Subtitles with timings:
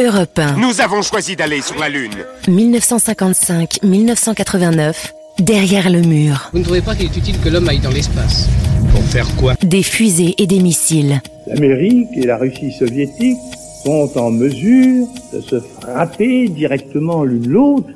[0.00, 0.56] Europe 1.
[0.56, 2.16] Nous avons choisi d'aller sur la Lune.
[2.48, 6.50] 1955-1989, derrière le mur.
[6.52, 8.48] Vous ne trouvez pas qu'il est utile que l'homme aille dans l'espace
[8.90, 9.54] Pour faire quoi?
[9.62, 11.22] Des fusées et des missiles.
[11.46, 13.38] L'Amérique et la Russie soviétique
[13.84, 17.90] sont en mesure de se frapper directement l'une l'autre.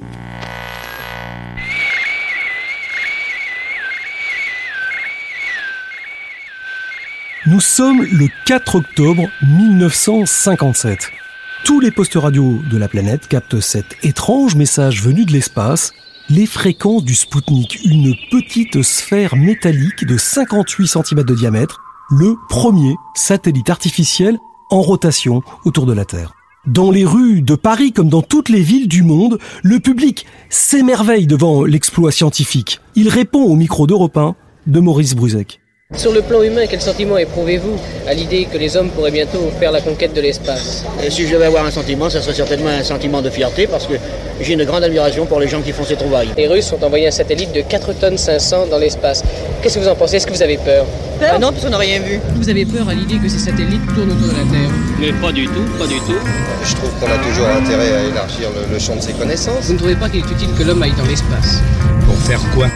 [7.47, 11.13] Nous sommes le 4 octobre 1957.
[11.69, 15.93] Tous les postes radio de la planète captent cet étrange message venu de l'espace,
[16.31, 22.95] les fréquences du Spoutnik, une petite sphère métallique de 58 cm de diamètre, le premier
[23.15, 24.39] satellite artificiel
[24.71, 26.33] en rotation autour de la Terre.
[26.67, 31.27] Dans les rues de Paris comme dans toutes les villes du monde, le public s'émerveille
[31.27, 32.81] devant l'exploit scientifique.
[32.95, 34.37] Il répond au micro d'Europe 1
[34.69, 35.61] de Maurice Bruzek.
[35.97, 39.73] Sur le plan humain, quel sentiment éprouvez-vous à l'idée que les hommes pourraient bientôt faire
[39.73, 40.85] la conquête de l'espace?
[41.03, 43.87] Et si je devais avoir un sentiment, ce serait certainement un sentiment de fierté parce
[43.87, 43.95] que
[44.39, 46.29] j'ai une grande admiration pour les gens qui font ces trouvailles.
[46.37, 49.25] Les Russes ont envoyé un satellite de 4 tonnes 500 dans l'espace.
[49.63, 50.17] Qu'est-ce que vous en pensez?
[50.17, 50.85] Est-ce que vous avez peur?
[51.21, 51.31] Peur?
[51.33, 52.21] Ah Non, parce qu'on n'a rien vu.
[52.37, 54.71] Vous avez peur à l'idée que ces satellites tournent autour de la Terre?
[55.01, 56.19] Mais pas du tout, pas du tout.
[56.65, 59.65] Je trouve qu'on a toujours intérêt à élargir le, le champ de ses connaissances.
[59.65, 61.63] Vous ne trouvez pas qu'il est utile que l'homme aille dans l'espace?
[62.05, 62.67] Pour faire quoi?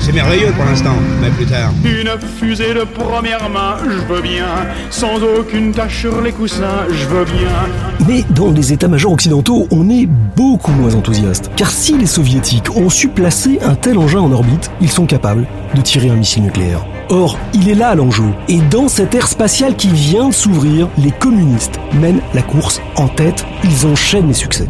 [0.00, 1.72] C'est merveilleux pour l'instant, mais plus tard.
[1.84, 4.46] Une fusée de première main, je veux bien.
[4.90, 8.06] Sans aucune tache sur les coussins, je veux bien.
[8.06, 11.50] Mais dans les états-majors occidentaux, on est beaucoup moins enthousiaste.
[11.56, 15.46] Car si les soviétiques ont su placer un tel engin en orbite, ils sont capables
[15.74, 16.84] de tirer un missile nucléaire.
[17.08, 18.24] Or, il est là l'enjeu.
[18.48, 23.08] Et dans cette ère spatiale qui vient de s'ouvrir, les communistes mènent la course en
[23.08, 23.44] tête.
[23.64, 24.68] Ils enchaînent les succès.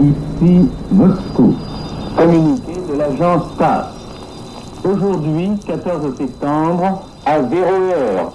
[0.00, 1.54] Ici Moscou.
[2.16, 3.86] Communiqué de l'agence TASS.
[4.84, 7.52] Aujourd'hui, 14 septembre, à 0h,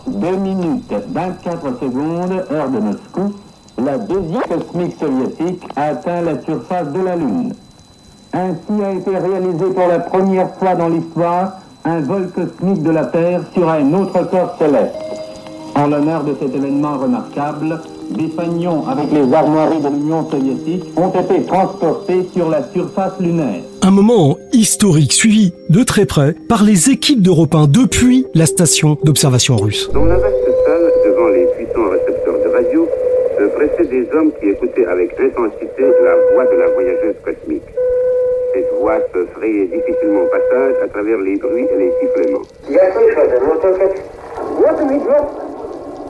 [0.07, 3.33] 2 minutes 24 secondes, heure de Moscou,
[3.77, 7.53] la deuxième cosmique soviétique a atteint la surface de la Lune.
[8.33, 13.05] Ainsi a été réalisé pour la première fois dans l'histoire un vol cosmique de la
[13.05, 14.95] Terre sur un autre corps céleste.
[15.75, 21.09] En l'honneur de cet événement remarquable, des fanions avec les armoiries de l'Union soviétique ont
[21.09, 23.61] été transportés sur la surface lunaire.
[23.81, 28.97] Un moment historique suivi de très près par les équipes d'Europe 1 depuis la station
[29.03, 29.89] d'observation russe.
[29.93, 32.87] Dans la vaste salle, devant les puissants récepteurs de radio,
[33.37, 37.63] se pressaient des hommes qui écoutaient avec intensité la voix de la voyageuse cosmique.
[38.53, 42.41] Cette voix se frayait difficilement passage à travers les bruits et les sifflements.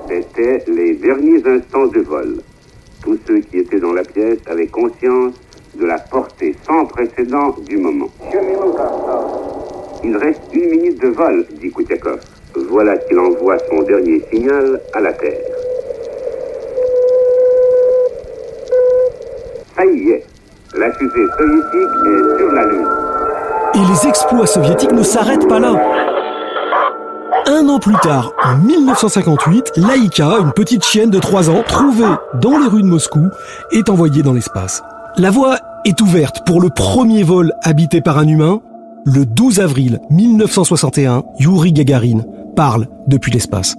[0.09, 2.37] C'était les derniers instants de vol.
[3.03, 5.35] Tous ceux qui étaient dans la pièce avaient conscience
[5.75, 8.09] de la portée sans précédent du moment.
[10.03, 12.21] Il reste une minute de vol, dit Koutekov.
[12.55, 15.37] Voilà qu'il envoie son dernier signal à la Terre.
[19.77, 20.25] Ça y est,
[20.75, 22.87] la fusée soviétique est sur la Lune.
[23.75, 26.08] Et les exploits soviétiques ne s'arrêtent pas là.
[27.51, 32.05] Un an plus tard, en 1958, Laïka, une petite chienne de 3 ans, trouvée
[32.35, 33.27] dans les rues de Moscou,
[33.71, 34.83] est envoyée dans l'espace.
[35.17, 38.59] La voie est ouverte pour le premier vol habité par un humain.
[39.03, 42.21] Le 12 avril 1961, Yuri Gagarin
[42.55, 43.75] parle depuis l'espace.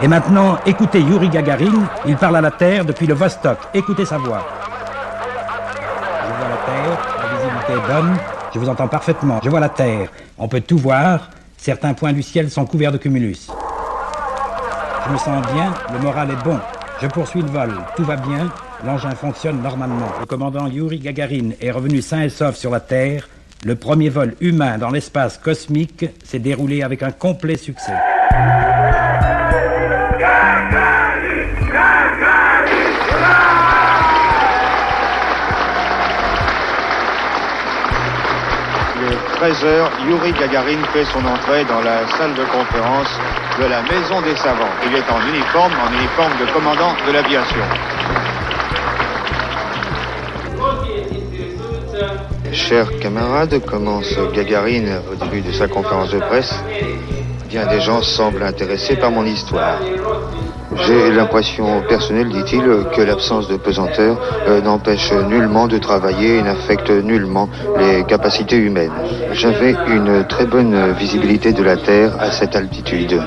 [0.00, 3.58] Et maintenant, écoutez Yuri Gagarin, il parle à la Terre depuis le Vostok.
[3.74, 4.46] Écoutez sa voix.
[6.22, 9.40] Je vois la Terre, la visibilité est je vous entends parfaitement.
[9.42, 10.08] Je vois la Terre.
[10.38, 11.30] On peut tout voir.
[11.56, 13.48] Certains points du ciel sont couverts de cumulus.
[15.06, 16.58] Je me sens bien, le moral est bon.
[17.00, 17.72] Je poursuis le vol.
[17.96, 18.50] Tout va bien.
[18.84, 20.08] L'engin fonctionne normalement.
[20.20, 23.28] Le commandant Yuri Gagarin est revenu sain et sauf sur la Terre.
[23.64, 27.94] Le premier vol humain dans l'espace cosmique s'est déroulé avec un complet succès.
[39.48, 43.08] 13h, Yuri Gagarin fait son entrée dans la salle de conférence
[43.58, 44.68] de la Maison des Savants.
[44.86, 47.62] Il est en uniforme, en uniforme de commandant de l'aviation.
[52.52, 56.54] Chers camarades, commence Gagarine au début de sa conférence de presse.
[57.48, 59.78] Bien des gens semblent intéressés par mon histoire.
[60.76, 62.62] J'ai l'impression personnelle, dit-il,
[62.94, 67.48] que l'absence de pesanteur euh, n'empêche nullement de travailler et n'affecte nullement
[67.78, 68.92] les capacités humaines.
[69.32, 73.18] J'avais une très bonne visibilité de la Terre à cette altitude.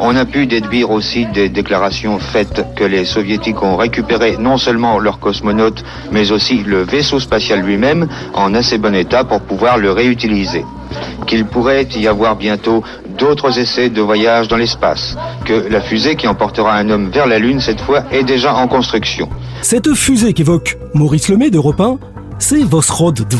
[0.00, 4.98] On a pu déduire aussi des déclarations faites que les soviétiques ont récupéré non seulement
[4.98, 9.90] leurs cosmonautes, mais aussi le vaisseau spatial lui-même en assez bon état pour pouvoir le
[9.90, 10.64] réutiliser.
[11.26, 12.82] qu'il pourrait y avoir bientôt
[13.18, 17.38] d'autres essais de voyage dans l'espace, que la fusée qui emportera un homme vers la
[17.38, 19.28] Lune cette fois est déjà en construction.
[19.62, 21.98] Cette fusée qu'évoque Maurice Lemay d'Europe 1,
[22.38, 23.36] c'est Vosrod 2,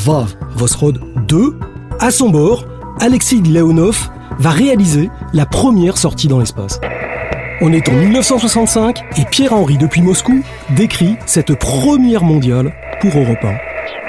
[0.57, 1.59] Vosrod 2.
[2.01, 2.65] À son bord,
[3.01, 6.81] Alexis Leonov va réaliser la première sortie dans l'espace.
[7.61, 13.49] On est en 1965 et Pierre-Henri depuis Moscou décrit cette première mondiale pour Europe 1.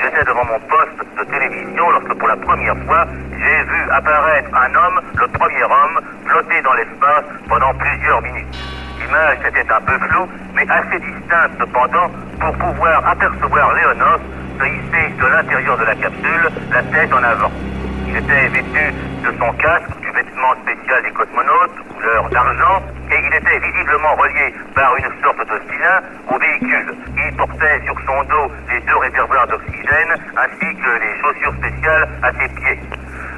[0.03, 4.73] J'étais devant mon poste de télévision lorsque pour la première fois j'ai vu apparaître un
[4.73, 8.57] homme, le premier homme, flotter dans l'espace pendant plusieurs minutes.
[8.99, 12.09] L'image était un peu floue, mais assez distincte cependant
[12.39, 14.21] pour pouvoir apercevoir Léonov
[14.59, 17.51] se hisser de l'intérieur de la capsule, la tête en avant.
[18.07, 18.93] Il était vêtu
[19.23, 22.81] de son casque, du vêtement spécial des cosmonautes, couleur d'argent,
[23.11, 26.95] et il était visiblement relié par une sorte de filin au véhicule.
[27.39, 32.31] Il portait sur son dos les deux réservoirs d'oxygène ainsi que les chaussures spéciales à
[32.33, 32.79] ses pieds.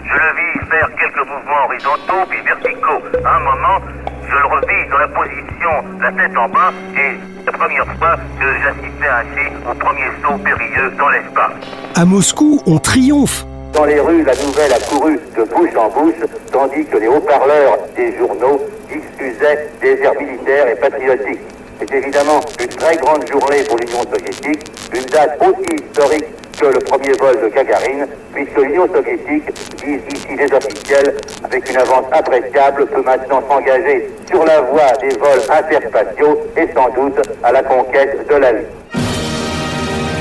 [0.05, 3.03] Je le vis faire quelques mouvements horizontaux puis verticaux.
[3.23, 3.79] À un moment,
[4.27, 8.45] je le revis dans la position, la tête en bas, et la première fois que
[8.63, 11.53] j'assistais ainsi au premier saut périlleux dans l'espace.
[11.95, 16.15] À Moscou, on triomphe dans les rues, la nouvelle a couru de bouche en bouche,
[16.51, 18.59] tandis que les haut-parleurs des journaux
[18.89, 21.50] diffusaient des airs militaires et patriotiques.
[21.81, 26.25] C'est évidemment une très grande journée pour l'Union soviétique, une date aussi historique
[26.59, 29.49] que le premier vol de Gagarine, puisque l'Union soviétique,
[29.83, 35.09] disent ici les officiels, avec une avance appréciable, peut maintenant s'engager sur la voie des
[35.17, 38.65] vols interspatiaux et sans doute à la conquête de la Lune.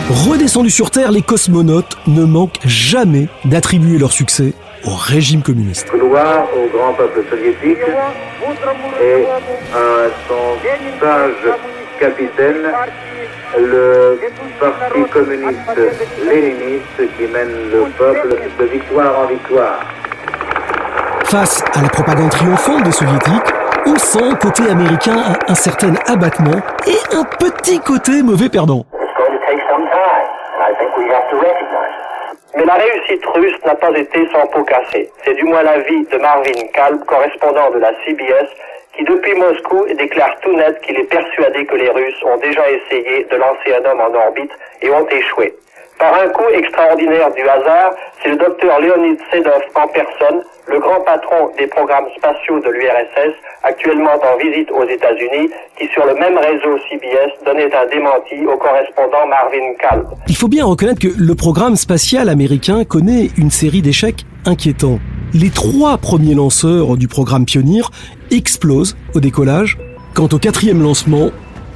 [0.08, 4.54] Redescendus sur Terre, les cosmonautes ne manquent jamais d'attribuer leur succès
[4.84, 5.88] au régime communiste.
[5.92, 7.78] Gloire au grand peuple soviétique
[9.00, 9.26] et
[9.74, 10.56] à son
[11.00, 11.54] sage
[11.98, 12.72] capitaine,
[13.58, 14.18] le
[14.58, 15.80] parti communiste
[16.24, 19.80] léniniste qui mène le peuple de victoire en victoire.
[21.24, 23.54] Face à la propagande triomphante des soviétiques,
[23.86, 28.84] on sent côté américain un certain abattement et un petit côté mauvais perdant.
[32.56, 35.08] Mais la réussite russe n'a pas été sans pot cassé.
[35.24, 38.48] C'est du moins l'avis de Marvin Kalb, correspondant de la CBS,
[38.96, 43.24] qui depuis Moscou déclare tout net qu'il est persuadé que les Russes ont déjà essayé
[43.30, 44.52] de lancer un homme en orbite
[44.82, 45.54] et ont échoué.
[46.00, 47.92] Par un coup extraordinaire du hasard,
[48.22, 53.34] c'est le docteur Leonid Sedov en personne, le grand patron des programmes spatiaux de l'URSS,
[53.62, 58.56] actuellement en visite aux États-Unis, qui sur le même réseau CBS donnait un démenti au
[58.56, 60.06] correspondant Marvin Kalb.
[60.26, 65.00] Il faut bien reconnaître que le programme spatial américain connaît une série d'échecs inquiétants.
[65.34, 67.90] Les trois premiers lanceurs du programme Pioneer
[68.30, 69.76] explosent au décollage.
[70.14, 71.28] Quant au quatrième lancement,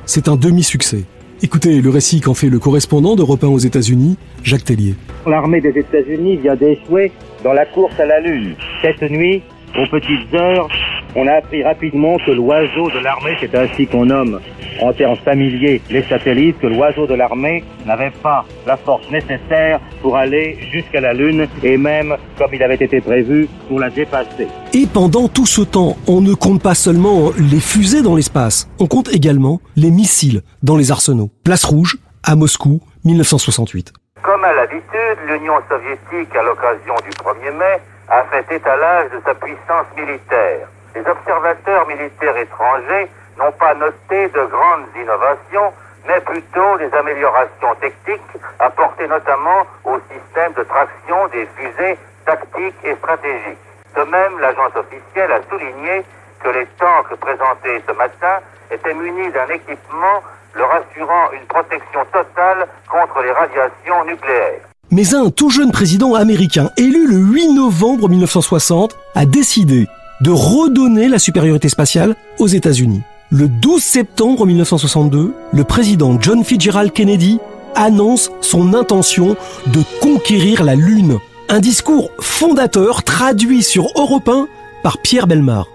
[0.07, 1.05] c'est un demi-succès.
[1.45, 4.95] Écoutez le récit qu'en fait le correspondant d'Europe 1 aux États-Unis, Jacques Tellier.
[5.27, 7.13] L'armée des États-Unis vient d'échouer
[7.45, 8.55] dans la course à la Lune.
[8.81, 9.43] Cette nuit,
[9.79, 10.71] aux petites heures,
[11.17, 14.41] on a appris rapidement que l'oiseau de l'armée, c'est ainsi qu'on nomme
[14.81, 20.17] en termes familiers les satellites, que l'oiseau de l'armée n'avait pas la force nécessaire pour
[20.17, 24.49] aller jusqu'à la Lune et même, comme il avait été prévu, pour la dépasser.
[24.73, 28.87] Et pendant tout ce temps, on ne compte pas seulement les fusées dans l'espace, on
[28.87, 31.31] compte également les missiles dans les arsenaux.
[31.45, 33.93] Place rouge, à Moscou, 1968.
[34.23, 39.35] Comme à l'habitude, l'Union soviétique, à l'occasion du 1er mai, a fait étalage de sa
[39.35, 40.69] puissance militaire.
[40.95, 45.73] Les observateurs militaires étrangers n'ont pas noté de grandes innovations,
[46.07, 48.21] mais plutôt des améliorations techniques
[48.61, 53.59] apportées notamment au système de traction des fusées tactiques et stratégiques.
[53.97, 56.05] De même, l'agence officielle a souligné
[56.43, 58.39] que les tanks présentés ce matin
[58.71, 60.23] étaient munis d'un équipement
[60.55, 64.61] leur assurant une protection totale contre les radiations nucléaires.
[64.93, 69.89] Mais un tout jeune président américain élu le 8 novembre 1960 a décidé
[70.25, 73.03] de redonner la supériorité spatiale aux États-Unis.
[73.31, 77.39] Le 12 septembre 1962, le président John Fitzgerald Kennedy
[77.75, 81.19] annonce son intention de conquérir la Lune.
[81.51, 84.49] Un discours fondateur traduit sur Europe 1
[84.83, 85.67] par Pierre Belmar.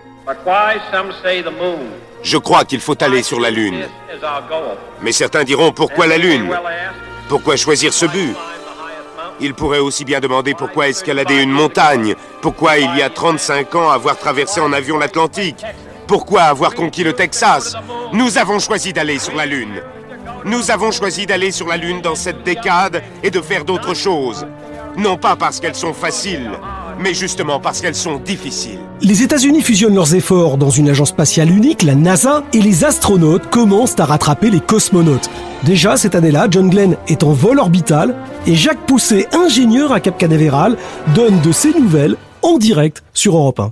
[2.23, 3.83] Je crois qu'il faut aller sur la Lune.
[5.03, 6.49] Mais certains diront pourquoi la Lune?
[7.27, 8.35] Pourquoi choisir ce but?
[9.41, 13.89] Il pourrait aussi bien demander pourquoi escalader une montagne Pourquoi il y a 35 ans
[13.89, 15.63] avoir traversé en avion l'Atlantique
[16.07, 17.75] Pourquoi avoir conquis le Texas
[18.13, 19.81] Nous avons choisi d'aller sur la Lune.
[20.45, 24.45] Nous avons choisi d'aller sur la Lune dans cette décade et de faire d'autres choses.
[24.97, 26.51] Non pas parce qu'elles sont faciles,
[26.99, 28.79] mais justement parce qu'elles sont difficiles.
[29.01, 33.49] Les États-Unis fusionnent leurs efforts dans une agence spatiale unique, la NASA, et les astronautes
[33.49, 35.29] commencent à rattraper les cosmonautes.
[35.63, 38.15] Déjà cette année-là, John Glenn est en vol orbital
[38.45, 40.77] et Jacques Pousset, ingénieur à Cap Canaveral,
[41.15, 43.63] donne de ses nouvelles en direct sur Europe 1.
[43.63, 43.67] Euh,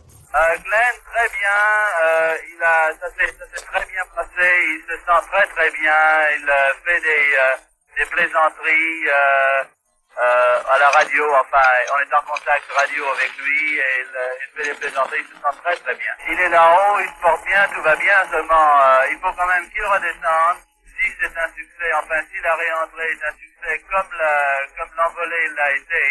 [0.64, 1.60] Glenn, très bien.
[2.04, 3.34] Euh, il a, ça s'est
[3.72, 4.48] très bien passé.
[4.76, 6.00] Il se sent très très bien.
[6.40, 7.56] Il euh, fait des, euh,
[7.98, 9.77] des plaisanteries
[10.18, 11.24] euh, euh, à la radio.
[11.42, 15.22] Enfin, on est en contact radio avec lui et il, euh, il fait des plaisanteries.
[15.22, 16.14] Il se sent très très bien.
[16.30, 18.18] Il est là-haut, il se porte bien, tout va bien.
[18.32, 20.60] Seulement, euh, il faut quand même qu'il redescende.
[20.98, 24.34] Si c'est un succès, enfin si la réentrée est un succès comme la,
[24.78, 26.04] comme l'envolée l'a été,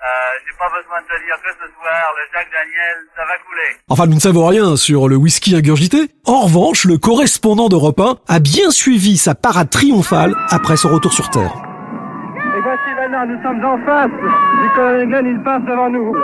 [0.00, 0.08] euh,
[0.40, 3.76] j'ai pas besoin de te dire que ce soir, le Jacques Daniel, ça va couler.
[3.88, 6.08] Enfin, nous ne savons rien sur le whisky ingurgité.
[6.24, 11.12] En revanche, le correspondant d'Europe 1 a bien suivi sa parade triomphale après son retour
[11.12, 11.71] sur Terre.
[13.12, 16.14] Nous sommes en face du colonel Glenn, il passe devant nous.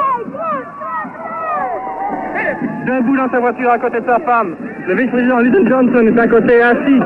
[2.86, 4.56] Debout dans sa voiture à côté de sa femme.
[4.86, 7.00] Le vice-président Lyndon Johnson est à côté assis.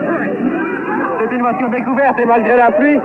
[1.19, 2.97] C'est une voiture découverte et malgré la pluie,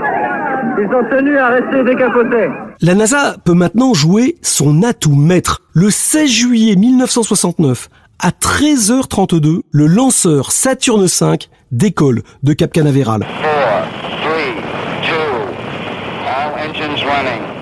[0.78, 2.50] ils sont tenus à rester décapotés.
[2.82, 5.64] La NASA peut maintenant jouer son atout maître.
[5.74, 11.38] Le 16 juillet 1969, à 13h32, le lanceur Saturne V
[11.72, 13.26] décolle de Cap Canaveral.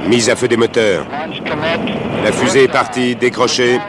[0.08, 1.06] Mise à feu des moteurs.
[2.24, 3.80] La fusée est partie, décrochée.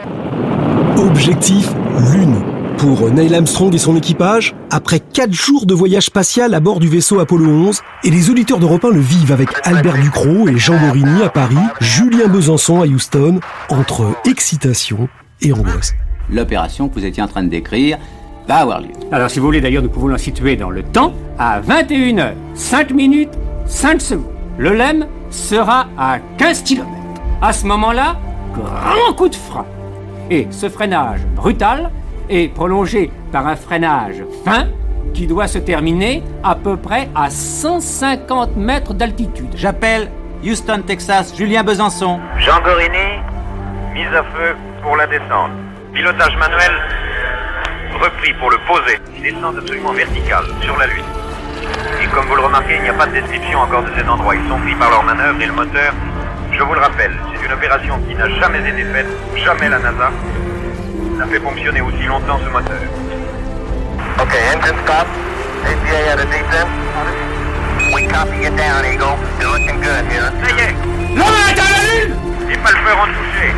[0.97, 1.69] Objectif
[2.13, 2.41] Lune.
[2.77, 6.87] Pour Neil Armstrong et son équipage, après 4 jours de voyage spatial à bord du
[6.87, 10.77] vaisseau Apollo 11, et les auditeurs d'Europe 1 le vivent avec Albert Ducrot et Jean
[10.77, 13.39] Morini à Paris, Julien Besançon à Houston,
[13.69, 15.09] entre excitation
[15.41, 15.95] et angoisse.
[16.31, 17.97] L'opération que vous étiez en train de décrire
[18.47, 18.89] va avoir lieu.
[19.11, 22.91] Alors, si vous voulez, d'ailleurs, nous pouvons la situer dans le temps à 21h, 5
[22.91, 23.33] minutes,
[23.65, 24.36] 5 secondes.
[24.57, 26.87] Le LEM sera à 15 km.
[27.43, 28.15] À ce moment-là,
[28.53, 29.65] grand coup de frein.
[30.31, 31.91] Et ce freinage brutal
[32.27, 34.67] est prolongé par un freinage fin
[35.13, 39.53] qui doit se terminer à peu près à 150 mètres d'altitude.
[39.55, 40.09] J'appelle
[40.43, 42.19] Houston, Texas, Julien Besançon.
[42.39, 43.21] Jean Gorini,
[43.93, 45.51] mise à feu pour la descente.
[45.93, 46.71] Pilotage manuel
[48.01, 48.97] repris pour le poser.
[49.21, 51.03] Descente absolument verticale sur la Lune.
[52.01, 54.35] Et comme vous le remarquez, il n'y a pas de description encore de cet endroit.
[54.35, 55.93] Ils sont pris par leur manœuvre et le moteur.
[56.51, 60.11] Je vous le rappelle, c'est une opération qui n'a jamais été faite, jamais la NASA
[61.17, 62.81] n'a fait fonctionner aussi longtemps ce moteur.
[64.19, 65.07] Ok, engine stop.
[65.65, 66.69] APA at a descent.
[67.93, 69.17] We copy you down, Eagle.
[69.39, 70.31] You're looking good here.
[70.43, 70.75] Ça y est
[71.15, 72.15] L'homme est à la Lune
[72.49, 73.53] Les palpeurs ont touché.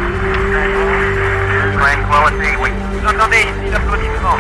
[2.10, 2.72] Tranquility, we...
[2.92, 4.38] Vous entendez ici l'applaudissement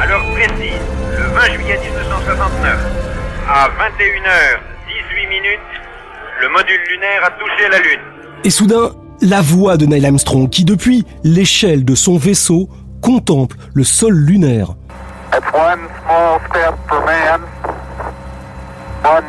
[0.00, 0.80] À l'heure précise,
[1.18, 3.05] le 20 juillet 1969,
[3.48, 5.60] à 21h18 minutes,
[6.40, 8.00] le module lunaire a touché la Lune.
[8.44, 12.68] Et soudain, la voix de Neil Armstrong qui, depuis l'échelle de son vaisseau,
[13.02, 14.74] contemple le sol lunaire.
[15.30, 17.40] That's one small step for man,
[19.04, 19.24] one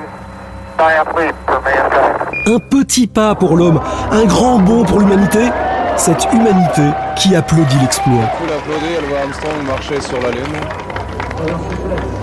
[0.78, 2.48] giant leap for mankind.
[2.48, 3.82] Un petit pas pour l'homme,
[4.12, 5.50] un grand bond pour l'humanité.
[5.96, 6.84] Cette humanité
[7.16, 8.28] qui applaudit l'exploit.
[8.40, 12.17] Faut l'applaudir, elle voit Armstrong marcher sur la Lune.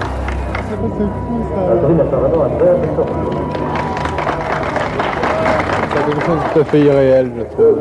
[5.91, 7.77] C'est quelque chose de tout à fait irréel, je trouve.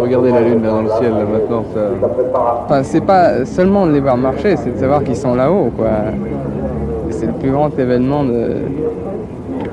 [0.00, 1.80] Regardez la Lune là, dans le ciel, là, maintenant, ça...
[2.64, 5.88] Enfin, c'est pas seulement de les voir marcher, c'est de savoir qu'ils sont là-haut, quoi.
[7.10, 8.56] C'est le plus grand événement de,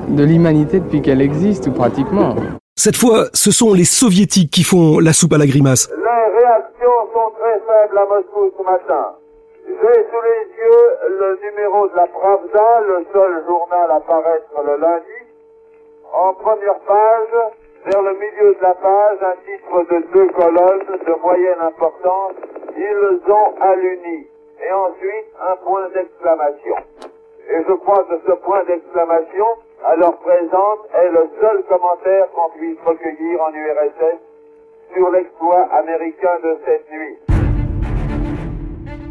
[0.08, 2.36] de l'humanité depuis qu'elle existe, ou pratiquement.
[2.76, 5.88] Cette fois, ce sont les soviétiques qui font la soupe à la grimace.
[5.90, 9.04] Les réactions sont très faibles à Moscou ce matin.
[9.84, 14.76] J'ai sous les yeux le numéro de la Pravda, le seul journal à paraître le
[14.76, 15.20] lundi.
[16.10, 17.52] En première page,
[17.84, 22.32] vers le milieu de la page, un titre de deux colonnes de moyenne importance.
[22.78, 24.26] Ils ont alluni.
[24.66, 26.76] Et ensuite, un point d'exclamation.
[27.50, 29.46] Et je crois que ce point d'exclamation,
[29.84, 34.18] à l'heure présente, est le seul commentaire qu'on puisse recueillir en URSS
[34.94, 37.33] sur l'exploit américain de cette nuit.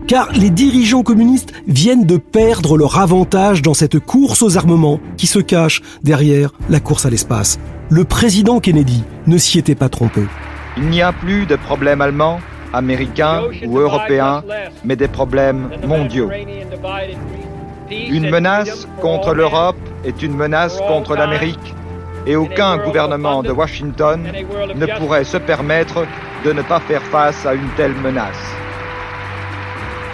[0.07, 5.27] Car les dirigeants communistes viennent de perdre leur avantage dans cette course aux armements qui
[5.27, 7.59] se cache derrière la course à l'espace.
[7.89, 10.23] Le président Kennedy ne s'y était pas trompé.
[10.77, 12.39] Il n'y a plus de problèmes allemands,
[12.73, 14.43] américains ou européens,
[14.83, 16.29] mais des problèmes mondiaux.
[17.89, 21.73] Une menace contre l'Europe est une menace contre l'Amérique
[22.25, 24.27] et aucun gouvernement de Washington
[24.75, 26.05] ne pourrait se permettre
[26.43, 28.53] de ne pas faire face à une telle menace.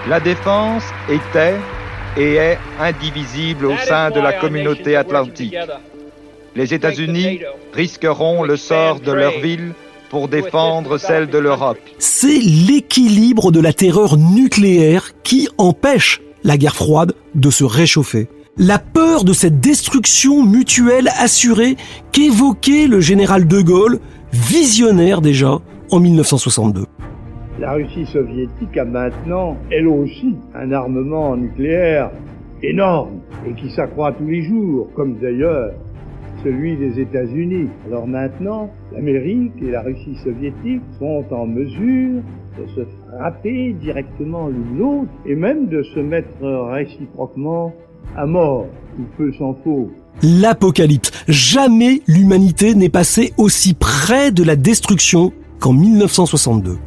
[0.10, 1.54] La défense était
[2.18, 5.56] et est indivisible au sein de la communauté atlantique.
[6.56, 7.42] Les États-Unis
[7.74, 9.74] risqueront le sort de leur ville
[10.10, 11.78] pour défendre celle de l'Europe.
[12.00, 18.30] C'est l'équilibre de la terreur nucléaire qui empêche la guerre froide de se réchauffer.
[18.58, 21.78] La peur de cette destruction mutuelle assurée
[22.12, 24.00] qu'évoquait le général de Gaulle,
[24.34, 25.60] visionnaire déjà,
[25.92, 26.88] en 1962.
[27.60, 32.10] La Russie soviétique a maintenant, elle aussi, un armement nucléaire
[32.64, 35.74] énorme et qui s'accroît tous les jours, comme d'ailleurs
[36.42, 37.68] celui des États-Unis.
[37.86, 42.22] Alors maintenant, l'Amérique et la Russie soviétique sont en mesure
[42.58, 47.74] de se frapper directement l'une l'autre et même de se mettre réciproquement
[48.16, 48.68] à mort.
[48.98, 49.92] Il peut s'en faut.
[50.24, 51.12] L'apocalypse.
[51.28, 56.78] Jamais l'humanité n'est passée aussi près de la destruction qu'en 1962.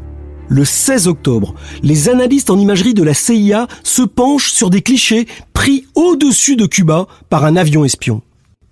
[0.49, 5.27] Le 16 octobre, les analystes en imagerie de la CIA se penchent sur des clichés
[5.55, 8.23] pris au-dessus de Cuba par un avion espion.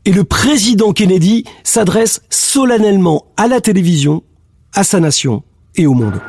[0.05, 4.23] Et le président Kennedy s'adresse solennellement à la télévision,
[4.75, 5.43] à sa nation
[5.77, 6.21] et au monde.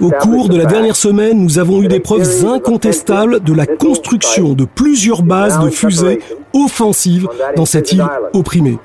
[0.00, 4.54] Au cours de la dernière semaine, nous avons eu des preuves incontestables de la construction
[4.54, 6.20] de plusieurs bases de fusées
[6.52, 8.78] offensives dans cette île opprimée.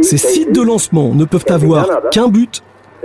[0.00, 2.62] Ces sites de lancement ne peuvent avoir qu'un but,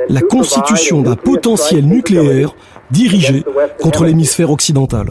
[0.09, 2.55] la constitution d'un potentiel nucléaire
[2.91, 3.43] dirigé
[3.81, 5.07] contre l'hémisphère occidental.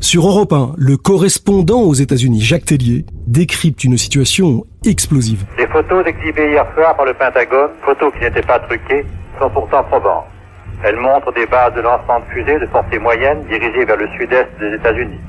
[0.00, 5.44] Sur Europe 1, le correspondant aux États-Unis, Jacques Tellier, décrypte une situation explosive.
[5.56, 9.06] Les photos exhibées hier soir par le Pentagone, photos qui n'étaient pas truquées,
[9.40, 10.26] sont pourtant probantes.
[10.84, 14.48] Elles montrent des bases de lancement de fusées de portée moyenne dirigées vers le sud-est
[14.60, 15.20] des États-Unis.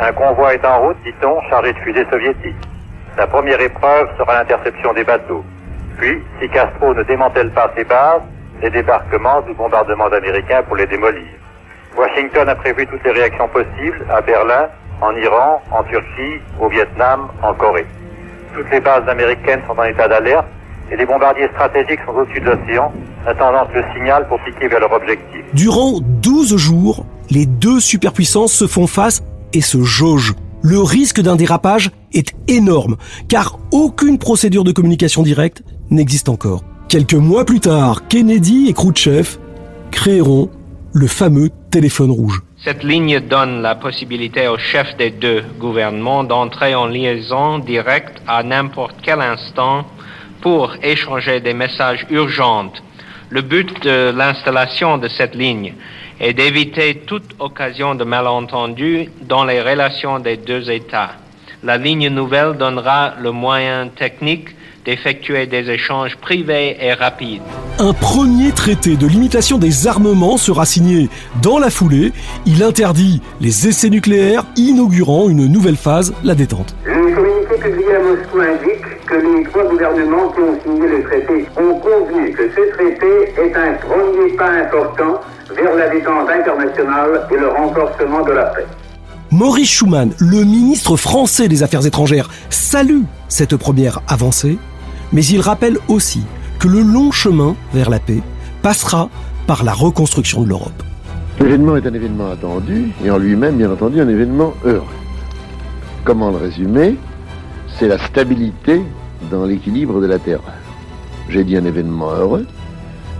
[0.00, 2.54] Un convoi est en route, dit-on, chargé de fusées soviétiques.
[3.16, 5.44] La première épreuve sera l'interception des bateaux.
[5.98, 8.22] Puis, si Castro ne démantèle pas ses bases,
[8.62, 11.26] les débarquements ou bombardements américains pour les démolir.
[11.96, 14.68] Washington a prévu toutes les réactions possibles à Berlin,
[15.00, 17.86] en Iran, en Turquie, au Vietnam, en Corée.
[18.54, 20.46] Toutes les bases américaines sont en état d'alerte
[20.90, 22.92] et les bombardiers stratégiques sont au-dessus de l'océan,
[23.26, 25.44] attendant le signal pour piquer vers leur objectif.
[25.52, 30.34] Durant 12 jours, les deux superpuissances se font face et se jaugent.
[30.62, 32.96] Le risque d'un dérapage est énorme,
[33.28, 36.62] car aucune procédure de communication directe n'existe encore.
[36.88, 39.38] Quelques mois plus tard, Kennedy et Khrouchtchev
[39.90, 40.50] créeront
[40.92, 42.42] le fameux téléphone rouge.
[42.64, 48.42] Cette ligne donne la possibilité aux chefs des deux gouvernements d'entrer en liaison directe à
[48.42, 49.84] n'importe quel instant
[50.42, 52.72] pour échanger des messages urgents.
[53.30, 55.74] Le but de l'installation de cette ligne
[56.20, 61.21] est d'éviter toute occasion de malentendu dans les relations des deux États.
[61.64, 64.48] La ligne nouvelle donnera le moyen technique
[64.84, 67.40] d'effectuer des échanges privés et rapides.
[67.78, 71.08] Un premier traité de limitation des armements sera signé
[71.40, 72.12] dans la foulée.
[72.46, 76.74] Il interdit les essais nucléaires, inaugurant une nouvelle phase, la détente.
[76.84, 81.46] Le communiqué publié à Moscou indique que les trois gouvernements qui ont signé le traité
[81.56, 85.20] ont convenu que ce traité est un premier pas important
[85.54, 88.66] vers la détente internationale et le renforcement de la paix.
[89.32, 94.58] Maurice Schumann, le ministre français des Affaires étrangères, salue cette première avancée,
[95.10, 96.20] mais il rappelle aussi
[96.58, 98.20] que le long chemin vers la paix
[98.60, 99.08] passera
[99.46, 100.82] par la reconstruction de l'Europe.
[101.40, 104.84] L'événement est un événement attendu et en lui-même, bien entendu, un événement heureux.
[106.04, 106.96] Comment le résumer?
[107.78, 108.82] C'est la stabilité
[109.30, 110.40] dans l'équilibre de la Terre.
[111.30, 112.46] J'ai dit un événement heureux,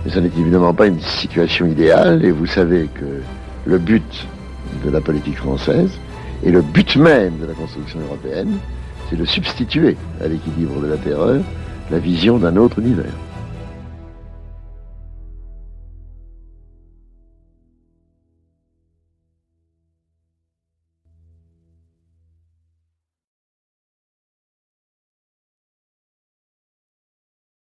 [0.05, 3.23] mais ce n'est évidemment pas une situation idéale et vous savez que
[3.65, 4.27] le but
[4.83, 5.91] de la politique française
[6.43, 8.57] et le but même de la construction européenne,
[9.09, 11.41] c'est de substituer à l'équilibre de la terreur
[11.89, 13.13] la vision d'un autre univers.